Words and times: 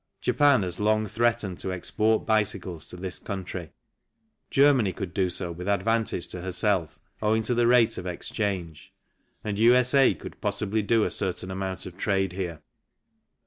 Japan 0.19 0.63
has 0.63 0.79
long 0.79 1.05
threatened 1.05 1.59
to 1.59 1.71
export 1.71 2.25
bicycles 2.25 2.87
to 2.87 2.97
this 2.97 3.19
country, 3.19 3.71
Germany 4.49 4.93
could 4.93 5.13
do 5.13 5.29
so 5.29 5.51
with 5.51 5.67
advantage 5.69 6.27
to 6.29 6.41
herself 6.41 6.97
owing 7.21 7.43
to 7.43 7.53
the 7.53 7.67
rate 7.67 7.99
of 7.99 8.07
exchange, 8.07 8.91
and 9.43 9.59
U.S.A. 9.59 10.15
could 10.15 10.41
possibly 10.41 10.81
do 10.81 11.03
a 11.03 11.11
certain 11.11 11.51
amount 11.51 11.85
of 11.85 11.99
trade 11.99 12.33
here. 12.33 12.63